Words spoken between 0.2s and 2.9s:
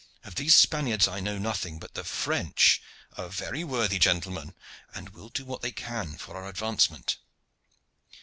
"Of these Spaniards I know nothing; but the French